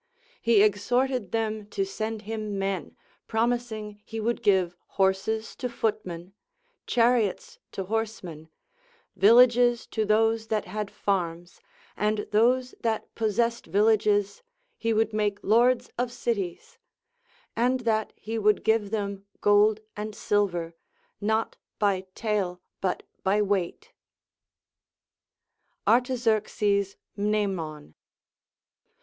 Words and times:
He 0.41 0.63
exhorted 0.63 1.31
them 1.31 1.67
to 1.67 1.85
send 1.85 2.23
him 2.23 2.57
men, 2.57 2.97
promising 3.27 4.01
he 4.03 4.19
would 4.19 4.41
give 4.41 4.75
horses 4.97 5.55
to 5.57 5.69
footmen, 5.69 6.33
chariots 6.87 7.59
to 7.73 7.83
horsemen, 7.83 8.49
villages 9.15 9.85
to 9.85 10.03
those 10.03 10.47
that 10.47 10.65
had 10.65 10.89
farms, 10.89 11.61
and 11.95 12.25
those 12.31 12.73
that 12.79 13.13
possessed 13.13 13.67
villages 13.67 14.41
he 14.75 14.91
would 14.91 15.13
make 15.13 15.37
lords 15.43 15.91
of 15.99 16.11
cities; 16.11 16.79
and 17.55 17.81
that 17.81 18.11
he 18.15 18.39
would 18.39 18.63
give 18.63 18.89
them 18.89 19.27
gold 19.39 19.81
and 19.95 20.15
silver, 20.15 20.73
not 21.21 21.57
by 21.77 22.05
tale 22.15 22.59
but 22.81 23.03
by 23.21 23.39
Aveight. 23.39 23.91
Artaxerxes 25.87 26.95
Mnemon. 27.15 27.93